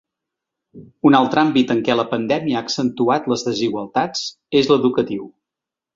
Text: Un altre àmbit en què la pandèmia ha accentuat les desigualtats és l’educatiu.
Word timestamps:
Un 1.09 1.17
altre 1.17 1.41
àmbit 1.49 1.73
en 1.75 1.83
què 1.89 1.97
la 1.99 2.07
pandèmia 2.15 2.57
ha 2.61 2.65
accentuat 2.69 3.27
les 3.35 3.45
desigualtats 3.51 4.25
és 4.63 4.71
l’educatiu. 4.73 5.29